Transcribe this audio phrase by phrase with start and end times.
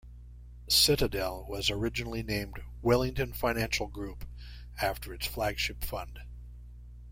[0.67, 4.25] Citadel was originally named Wellington Financial Group
[4.81, 6.21] after its flagship fund.